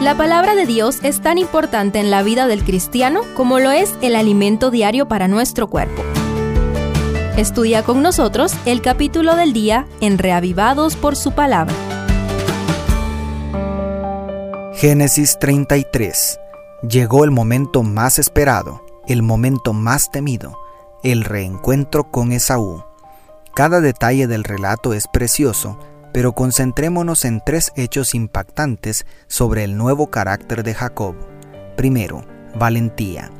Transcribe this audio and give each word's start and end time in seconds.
La 0.00 0.14
palabra 0.14 0.54
de 0.54 0.66
Dios 0.66 0.98
es 1.02 1.22
tan 1.22 1.38
importante 1.38 1.98
en 1.98 2.10
la 2.10 2.22
vida 2.22 2.46
del 2.46 2.64
cristiano 2.64 3.22
como 3.34 3.58
lo 3.60 3.70
es 3.70 3.94
el 4.02 4.14
alimento 4.14 4.70
diario 4.70 5.08
para 5.08 5.26
nuestro 5.26 5.68
cuerpo. 5.68 6.02
Estudia 7.38 7.82
con 7.82 8.02
nosotros 8.02 8.52
el 8.66 8.82
capítulo 8.82 9.36
del 9.36 9.54
día 9.54 9.86
en 10.02 10.18
Reavivados 10.18 10.96
por 10.96 11.16
su 11.16 11.32
palabra. 11.32 11.74
Génesis 14.74 15.38
33. 15.38 16.40
Llegó 16.86 17.24
el 17.24 17.30
momento 17.30 17.82
más 17.82 18.18
esperado, 18.18 18.84
el 19.08 19.22
momento 19.22 19.72
más 19.72 20.10
temido, 20.10 20.58
el 21.02 21.24
reencuentro 21.24 22.10
con 22.10 22.32
Esaú. 22.32 22.84
Cada 23.54 23.80
detalle 23.80 24.26
del 24.26 24.44
relato 24.44 24.92
es 24.92 25.08
precioso, 25.08 25.78
pero 26.16 26.32
concentrémonos 26.32 27.26
en 27.26 27.42
tres 27.44 27.72
hechos 27.76 28.14
impactantes 28.14 29.04
sobre 29.26 29.64
el 29.64 29.76
nuevo 29.76 30.06
carácter 30.06 30.62
de 30.62 30.72
Jacob. 30.72 31.14
Primero, 31.76 32.24
valentía. 32.58 33.30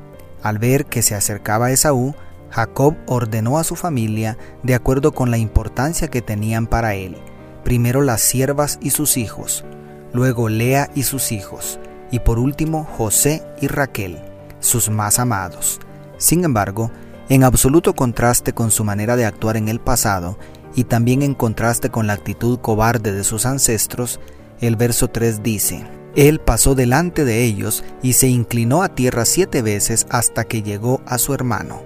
Al 0.43 0.59
ver 0.59 0.85
que 0.85 1.01
se 1.01 1.15
acercaba 1.15 1.71
Esaú, 1.71 2.15
Jacob 2.51 2.95
ordenó 3.07 3.59
a 3.59 3.65
su 3.65 3.77
familia 3.77 4.37
de 4.63 4.75
acuerdo 4.75 5.13
con 5.13 5.31
la 5.31 5.39
importancia 5.39 6.09
que 6.09 6.21
tenían 6.21 6.67
para 6.67 6.95
él. 6.95 7.17
Primero 7.65 8.03
las 8.03 8.21
siervas 8.21 8.79
y 8.83 8.91
sus 8.91 9.17
hijos, 9.17 9.65
luego 10.13 10.51
Lea 10.51 10.91
y 10.95 11.05
sus 11.05 11.33
hijos, 11.33 11.81
y 12.11 12.19
por 12.19 12.39
último 12.39 12.87
José 12.99 13.43
y 13.59 13.69
Raquel, 13.69 14.21
sus 14.61 14.91
más 14.91 15.19
amados. 15.19 15.81
Sin 16.19 16.45
embargo, 16.45 16.91
en 17.31 17.43
absoluto 17.43 17.95
contraste 17.95 18.53
con 18.53 18.71
su 18.71 18.85
manera 18.85 19.17
de 19.17 19.25
actuar 19.25 19.57
en 19.57 19.69
el 19.69 19.81
pasado 19.81 20.37
y 20.77 20.85
también 20.85 21.23
en 21.23 21.35
contraste 21.35 21.91
con 21.91 22.07
la 22.07 22.13
actitud 22.13 22.61
cobarde 22.61 23.13
de 23.13 23.25
sus 23.25 23.47
ancestros, 23.47 24.21
el 24.61 24.77
verso 24.77 25.09
3 25.09 25.43
dice, 25.43 25.85
Él 26.15 26.39
pasó 26.39 26.75
delante 26.75 27.25
de 27.25 27.43
ellos 27.45 27.83
y 28.03 28.13
se 28.13 28.29
inclinó 28.29 28.83
a 28.83 28.91
tierra 28.91 29.25
siete 29.25 29.63
veces 29.63 30.07
hasta 30.11 30.45
que 30.45 30.63
llegó 30.63 31.01
a 31.07 31.17
su 31.19 31.33
hermano. 31.33 31.83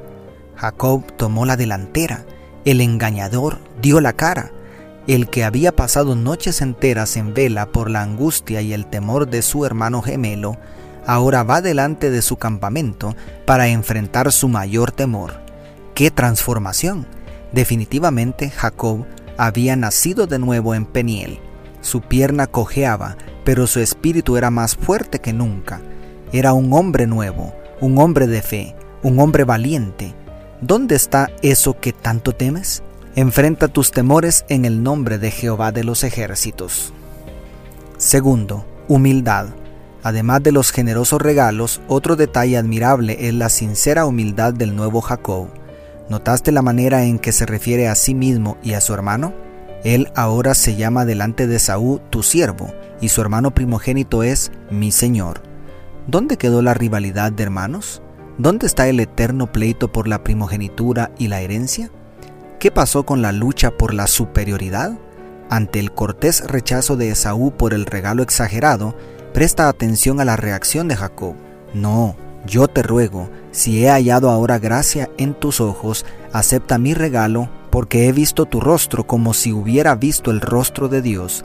Jacob 0.56 1.04
tomó 1.16 1.46
la 1.46 1.56
delantera, 1.56 2.26
el 2.64 2.80
engañador 2.80 3.58
dio 3.80 4.00
la 4.00 4.12
cara, 4.12 4.50
el 5.06 5.30
que 5.30 5.44
había 5.44 5.74
pasado 5.74 6.16
noches 6.16 6.60
enteras 6.60 7.16
en 7.16 7.32
vela 7.32 7.66
por 7.66 7.90
la 7.90 8.02
angustia 8.02 8.60
y 8.60 8.72
el 8.72 8.86
temor 8.86 9.30
de 9.30 9.42
su 9.42 9.64
hermano 9.64 10.02
gemelo, 10.02 10.56
ahora 11.06 11.44
va 11.44 11.62
delante 11.62 12.10
de 12.10 12.22
su 12.22 12.36
campamento 12.36 13.14
para 13.46 13.68
enfrentar 13.68 14.32
su 14.32 14.48
mayor 14.48 14.90
temor. 14.90 15.40
¡Qué 15.94 16.10
transformación! 16.10 17.06
Definitivamente 17.52 18.50
Jacob 18.50 19.06
había 19.36 19.76
nacido 19.76 20.26
de 20.26 20.38
nuevo 20.38 20.74
en 20.74 20.86
Peniel. 20.86 21.40
Su 21.80 22.02
pierna 22.02 22.46
cojeaba, 22.46 23.16
pero 23.44 23.66
su 23.66 23.80
espíritu 23.80 24.36
era 24.36 24.50
más 24.50 24.76
fuerte 24.76 25.20
que 25.20 25.32
nunca. 25.32 25.80
Era 26.32 26.52
un 26.52 26.72
hombre 26.72 27.06
nuevo, 27.06 27.54
un 27.80 27.98
hombre 27.98 28.26
de 28.26 28.42
fe, 28.42 28.76
un 29.02 29.18
hombre 29.18 29.44
valiente. 29.44 30.14
¿Dónde 30.60 30.94
está 30.94 31.30
eso 31.42 31.80
que 31.80 31.92
tanto 31.92 32.32
temes? 32.34 32.82
Enfrenta 33.16 33.68
tus 33.68 33.90
temores 33.90 34.44
en 34.48 34.64
el 34.64 34.82
nombre 34.82 35.18
de 35.18 35.30
Jehová 35.30 35.72
de 35.72 35.84
los 35.84 36.04
ejércitos. 36.04 36.92
Segundo, 37.96 38.66
humildad. 38.88 39.46
Además 40.02 40.42
de 40.42 40.52
los 40.52 40.70
generosos 40.70 41.20
regalos, 41.20 41.80
otro 41.88 42.16
detalle 42.16 42.56
admirable 42.56 43.28
es 43.28 43.34
la 43.34 43.48
sincera 43.48 44.06
humildad 44.06 44.54
del 44.54 44.76
nuevo 44.76 45.00
Jacob. 45.00 45.48
¿Notaste 46.10 46.50
la 46.50 46.60
manera 46.60 47.04
en 47.04 47.20
que 47.20 47.30
se 47.30 47.46
refiere 47.46 47.86
a 47.86 47.94
sí 47.94 48.16
mismo 48.16 48.58
y 48.64 48.72
a 48.72 48.80
su 48.80 48.92
hermano? 48.92 49.32
Él 49.84 50.10
ahora 50.16 50.54
se 50.54 50.74
llama 50.74 51.04
delante 51.04 51.46
de 51.46 51.60
Saúl 51.60 52.00
tu 52.10 52.24
siervo, 52.24 52.74
y 53.00 53.10
su 53.10 53.20
hermano 53.20 53.52
primogénito 53.52 54.24
es 54.24 54.50
mi 54.72 54.90
señor. 54.90 55.40
¿Dónde 56.08 56.36
quedó 56.36 56.62
la 56.62 56.74
rivalidad 56.74 57.30
de 57.30 57.44
hermanos? 57.44 58.02
¿Dónde 58.38 58.66
está 58.66 58.88
el 58.88 58.98
eterno 58.98 59.52
pleito 59.52 59.92
por 59.92 60.08
la 60.08 60.24
primogenitura 60.24 61.12
y 61.16 61.28
la 61.28 61.42
herencia? 61.42 61.92
¿Qué 62.58 62.72
pasó 62.72 63.06
con 63.06 63.22
la 63.22 63.30
lucha 63.30 63.70
por 63.70 63.94
la 63.94 64.08
superioridad? 64.08 64.98
Ante 65.48 65.78
el 65.78 65.92
cortés 65.92 66.44
rechazo 66.44 66.96
de 66.96 67.10
Esaú 67.10 67.52
por 67.52 67.72
el 67.72 67.86
regalo 67.86 68.24
exagerado, 68.24 68.96
presta 69.32 69.68
atención 69.68 70.20
a 70.20 70.24
la 70.24 70.34
reacción 70.34 70.88
de 70.88 70.96
Jacob. 70.96 71.36
No, 71.72 72.16
yo 72.46 72.68
te 72.68 72.82
ruego, 72.82 73.30
si 73.50 73.84
he 73.84 73.90
hallado 73.90 74.30
ahora 74.30 74.58
gracia 74.58 75.10
en 75.18 75.34
tus 75.34 75.60
ojos, 75.60 76.06
acepta 76.32 76.78
mi 76.78 76.94
regalo, 76.94 77.50
porque 77.70 78.08
he 78.08 78.12
visto 78.12 78.46
tu 78.46 78.60
rostro 78.60 79.06
como 79.06 79.34
si 79.34 79.52
hubiera 79.52 79.94
visto 79.94 80.30
el 80.30 80.40
rostro 80.40 80.88
de 80.88 81.02
Dios, 81.02 81.44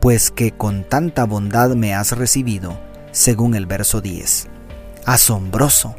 pues 0.00 0.30
que 0.30 0.50
con 0.50 0.84
tanta 0.84 1.24
bondad 1.24 1.70
me 1.74 1.94
has 1.94 2.16
recibido, 2.16 2.78
según 3.12 3.54
el 3.54 3.66
verso 3.66 4.00
10. 4.00 4.48
Asombroso. 5.04 5.94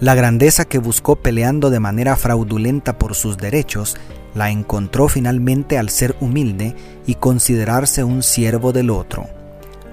La 0.00 0.14
grandeza 0.14 0.64
que 0.64 0.78
buscó 0.78 1.16
peleando 1.16 1.70
de 1.70 1.80
manera 1.80 2.16
fraudulenta 2.16 2.98
por 2.98 3.14
sus 3.14 3.36
derechos, 3.36 3.96
la 4.34 4.50
encontró 4.50 5.08
finalmente 5.08 5.78
al 5.78 5.90
ser 5.90 6.16
humilde 6.20 6.74
y 7.06 7.16
considerarse 7.16 8.02
un 8.02 8.22
siervo 8.22 8.72
del 8.72 8.90
otro. 8.90 9.26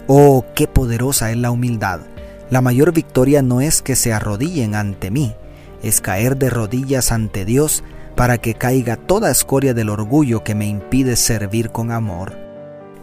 Oh, 0.08 0.46
qué 0.56 0.68
poderosa 0.68 1.32
es 1.32 1.38
la 1.38 1.52
humildad. 1.52 2.02
La 2.50 2.62
mayor 2.62 2.92
victoria 2.92 3.42
no 3.42 3.62
es 3.62 3.82
que 3.82 3.96
se 3.96 4.12
arrodillen 4.12 4.74
ante 4.74 5.12
mí, 5.12 5.36
es 5.84 6.02
caer 6.02 6.38
de 6.38 6.50
rodillas 6.50 7.12
ante 7.12 7.46
Dios 7.46 7.84
para 8.16 8.38
que 8.38 8.56
caiga 8.56 8.96
toda 8.98 9.30
escoria 9.32 9.74
del 9.74 9.90
orgullo 9.90 10.44
que 10.44 10.56
me 10.56 10.68
impide 10.68 11.16
servir 11.16 11.70
con 11.70 11.92
amor. 11.92 12.38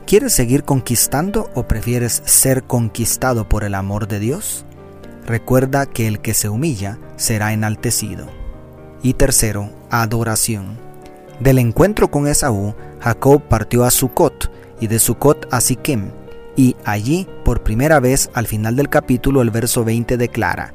¿Quieres 0.04 0.32
seguir 0.32 0.64
conquistando 0.64 1.48
o 1.54 1.66
prefieres 1.66 2.22
ser 2.24 2.64
conquistado 2.64 3.48
por 3.48 3.64
el 3.64 3.74
amor 3.74 4.08
de 4.08 4.18
Dios? 4.18 4.64
Recuerda 5.26 5.86
que 5.86 6.06
el 6.06 6.20
que 6.20 6.34
se 6.34 6.48
humilla 6.48 6.98
será 7.16 7.52
enaltecido. 7.52 8.26
Y 9.02 9.14
tercero, 9.14 9.70
adoración. 9.90 10.76
Del 11.40 11.58
encuentro 11.58 12.10
con 12.10 12.26
Esaú, 12.26 12.74
Jacob 13.00 13.42
partió 13.48 13.84
a 13.84 13.90
Sucot 13.90 14.50
y 14.80 14.86
de 14.86 14.98
Sucot 14.98 15.48
a 15.52 15.60
Siquem, 15.60 16.10
y 16.56 16.74
allí, 16.84 17.28
por 17.44 17.62
primera 17.62 18.00
vez 18.00 18.30
al 18.32 18.46
final 18.46 18.76
del 18.76 18.88
capítulo, 18.88 19.42
el 19.42 19.50
verso 19.50 19.84
20 19.84 20.16
declara, 20.16 20.72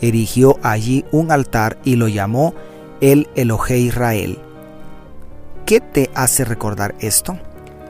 erigió 0.00 0.58
allí 0.62 1.04
un 1.10 1.32
altar 1.32 1.78
y 1.84 1.96
lo 1.96 2.08
llamó 2.08 2.54
el 3.00 3.28
Elohe 3.34 3.78
Israel. 3.78 4.38
¿Qué 5.66 5.80
te 5.80 6.10
hace 6.14 6.44
recordar 6.44 6.94
esto? 7.00 7.38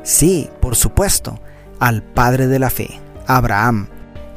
Sí, 0.02 0.48
por 0.60 0.74
supuesto, 0.74 1.38
al 1.78 2.02
Padre 2.02 2.46
de 2.46 2.58
la 2.58 2.70
Fe, 2.70 3.00
Abraham, 3.26 3.88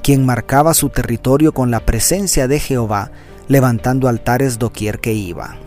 quien 0.03 0.25
marcaba 0.25 0.73
su 0.73 0.89
territorio 0.89 1.53
con 1.53 1.71
la 1.71 1.81
presencia 1.81 2.47
de 2.47 2.59
Jehová, 2.59 3.11
levantando 3.47 4.07
altares 4.07 4.59
doquier 4.59 4.99
que 4.99 5.13
iba. 5.13 5.57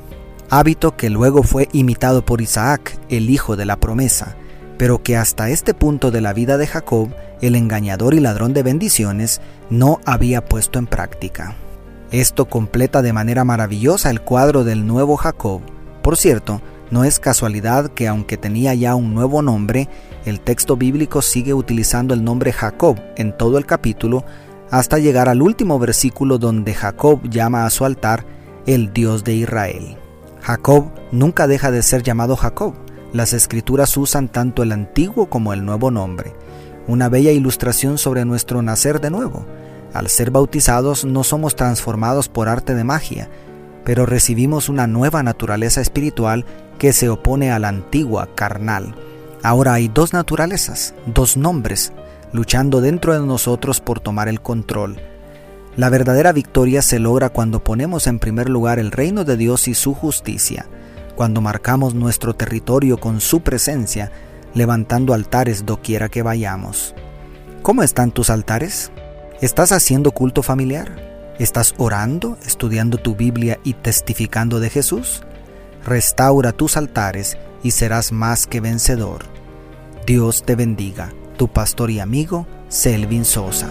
Hábito 0.50 0.96
que 0.96 1.10
luego 1.10 1.42
fue 1.42 1.68
imitado 1.72 2.24
por 2.24 2.40
Isaac, 2.40 2.98
el 3.08 3.30
hijo 3.30 3.56
de 3.56 3.66
la 3.66 3.76
promesa, 3.76 4.36
pero 4.78 5.02
que 5.02 5.16
hasta 5.16 5.50
este 5.50 5.74
punto 5.74 6.10
de 6.10 6.20
la 6.20 6.32
vida 6.32 6.56
de 6.56 6.66
Jacob, 6.66 7.10
el 7.40 7.54
engañador 7.54 8.14
y 8.14 8.20
ladrón 8.20 8.52
de 8.52 8.62
bendiciones, 8.62 9.40
no 9.70 10.00
había 10.04 10.44
puesto 10.44 10.78
en 10.78 10.86
práctica. 10.86 11.56
Esto 12.10 12.46
completa 12.46 13.02
de 13.02 13.12
manera 13.12 13.44
maravillosa 13.44 14.10
el 14.10 14.20
cuadro 14.20 14.64
del 14.64 14.86
nuevo 14.86 15.16
Jacob. 15.16 15.60
Por 16.02 16.16
cierto, 16.16 16.60
no 16.90 17.04
es 17.04 17.20
casualidad 17.20 17.90
que 17.90 18.08
aunque 18.08 18.36
tenía 18.36 18.74
ya 18.74 18.96
un 18.96 19.14
nuevo 19.14 19.42
nombre, 19.42 19.88
el 20.24 20.40
texto 20.40 20.76
bíblico 20.76 21.22
sigue 21.22 21.54
utilizando 21.54 22.14
el 22.14 22.24
nombre 22.24 22.52
Jacob 22.52 23.00
en 23.16 23.36
todo 23.36 23.58
el 23.58 23.66
capítulo 23.66 24.24
hasta 24.70 24.98
llegar 24.98 25.28
al 25.28 25.42
último 25.42 25.78
versículo 25.78 26.38
donde 26.38 26.74
Jacob 26.74 27.20
llama 27.28 27.64
a 27.64 27.70
su 27.70 27.84
altar 27.84 28.24
el 28.66 28.92
Dios 28.92 29.24
de 29.24 29.34
Israel. 29.34 29.96
Jacob 30.42 30.90
nunca 31.12 31.46
deja 31.46 31.70
de 31.70 31.82
ser 31.82 32.02
llamado 32.02 32.36
Jacob. 32.36 32.74
Las 33.12 33.32
escrituras 33.32 33.96
usan 33.96 34.28
tanto 34.28 34.62
el 34.62 34.72
antiguo 34.72 35.28
como 35.28 35.52
el 35.52 35.64
nuevo 35.64 35.90
nombre. 35.90 36.32
Una 36.86 37.08
bella 37.08 37.30
ilustración 37.30 37.98
sobre 37.98 38.24
nuestro 38.24 38.62
nacer 38.62 39.00
de 39.00 39.10
nuevo. 39.10 39.44
Al 39.92 40.08
ser 40.08 40.30
bautizados 40.30 41.04
no 41.04 41.24
somos 41.24 41.56
transformados 41.56 42.28
por 42.28 42.48
arte 42.48 42.74
de 42.74 42.84
magia, 42.84 43.28
pero 43.84 44.06
recibimos 44.06 44.68
una 44.68 44.86
nueva 44.86 45.22
naturaleza 45.22 45.80
espiritual 45.80 46.44
que 46.78 46.92
se 46.92 47.08
opone 47.08 47.50
a 47.50 47.58
la 47.58 47.68
antigua 47.68 48.28
carnal. 48.34 48.94
Ahora 49.42 49.74
hay 49.74 49.88
dos 49.88 50.12
naturalezas, 50.12 50.94
dos 51.06 51.36
nombres, 51.36 51.92
luchando 52.32 52.80
dentro 52.80 53.12
de 53.18 53.26
nosotros 53.26 53.80
por 53.80 54.00
tomar 54.00 54.28
el 54.28 54.40
control. 54.40 55.00
La 55.76 55.88
verdadera 55.88 56.32
victoria 56.32 56.82
se 56.82 56.98
logra 56.98 57.30
cuando 57.30 57.62
ponemos 57.62 58.06
en 58.06 58.18
primer 58.18 58.48
lugar 58.48 58.78
el 58.78 58.90
reino 58.90 59.24
de 59.24 59.36
Dios 59.36 59.68
y 59.68 59.74
su 59.74 59.94
justicia, 59.94 60.66
cuando 61.16 61.40
marcamos 61.40 61.94
nuestro 61.94 62.34
territorio 62.34 62.98
con 62.98 63.20
su 63.20 63.40
presencia, 63.40 64.10
levantando 64.54 65.14
altares 65.14 65.66
doquiera 65.66 66.08
que 66.08 66.22
vayamos. 66.22 66.94
¿Cómo 67.62 67.82
están 67.82 68.10
tus 68.10 68.30
altares? 68.30 68.90
¿Estás 69.40 69.72
haciendo 69.72 70.12
culto 70.12 70.42
familiar? 70.42 71.34
¿Estás 71.38 71.74
orando, 71.78 72.36
estudiando 72.46 72.98
tu 72.98 73.16
Biblia 73.16 73.58
y 73.64 73.74
testificando 73.74 74.60
de 74.60 74.70
Jesús? 74.70 75.22
Restaura 75.84 76.52
tus 76.52 76.76
altares 76.76 77.38
y 77.62 77.70
serás 77.70 78.12
más 78.12 78.46
que 78.46 78.60
vencedor. 78.60 79.24
Dios 80.06 80.42
te 80.42 80.56
bendiga, 80.56 81.12
tu 81.36 81.48
pastor 81.48 81.90
y 81.90 82.00
amigo, 82.00 82.46
Selvin 82.68 83.24
Sosa. 83.24 83.68